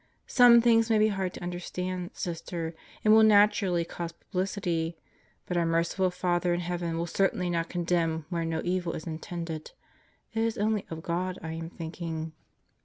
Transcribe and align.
Some 0.25 0.61
things 0.61 0.89
may 0.89 0.97
be 0.97 1.09
hard 1.09 1.31
to 1.35 1.43
understand, 1.43 2.09
Sister, 2.15 2.73
and 3.05 3.13
will 3.13 3.21
naturally 3.21 3.85
cause 3.85 4.13
publicity, 4.13 4.97
but 5.45 5.57
our 5.57 5.65
merciful 5.67 6.09
Father 6.09 6.55
in 6.55 6.59
heaven 6.61 6.97
will 6.97 7.05
certainly 7.05 7.51
not 7.51 7.69
condemn 7.69 8.25
where 8.29 8.43
no 8.43 8.63
evil 8.65 8.93
is 8.93 9.05
intended 9.05 9.73
it 10.33 10.41
is 10.41 10.57
only 10.57 10.87
of 10.89 11.03
God 11.03 11.37
I 11.43 11.51
am 11.51 11.69
thinking. 11.69 12.33